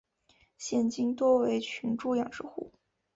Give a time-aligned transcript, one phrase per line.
[0.57, 2.71] 现今多为群猪养殖户。